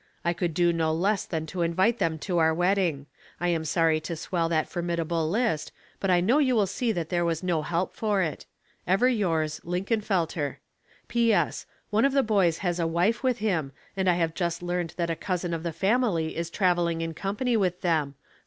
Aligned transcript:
I 0.25 0.33
could 0.33 0.55
do 0.55 0.73
no 0.73 0.91
less 0.91 1.25
than 1.25 1.45
to 1.45 1.61
invite 1.61 1.99
them 1.99 2.17
to 2.21 2.39
our 2.39 2.55
wedding. 2.55 3.05
I 3.39 3.49
am 3.49 3.63
sorry 3.63 3.99
to 3.99 4.15
swell 4.15 4.49
that 4.49 4.67
formidable 4.67 5.29
list, 5.29 5.71
but 5.99 6.09
I 6.09 6.21
know 6.21 6.39
you 6.39 6.55
will 6.55 6.65
see 6.65 6.91
that 6.91 7.09
there 7.09 7.23
was 7.23 7.43
no 7.43 7.61
help 7.61 7.93
for 7.93 8.19
it." 8.23 8.47
Ever 8.87 9.07
yours, 9.07 9.61
Linkenfeltek. 9.63 10.55
''P. 11.07 11.31
S.— 11.35 11.67
One 11.91 12.03
of 12.05 12.13
the 12.13 12.23
boys 12.23 12.57
has 12.65 12.79
a 12.79 12.87
wife 12.87 13.21
with 13.21 13.37
him, 13.37 13.73
and 13.95 14.09
I 14.09 14.15
have 14.15 14.33
just 14.33 14.63
learned 14.63 14.95
that 14.97 15.11
a 15.11 15.15
cousin 15.15 15.53
of 15.53 15.61
the 15.61 15.71
fam 15.71 16.03
ily 16.03 16.35
is 16.35 16.49
traveling 16.49 17.01
in 17.01 17.13
company 17.13 17.55
with 17.55 17.81
them. 17.81 18.15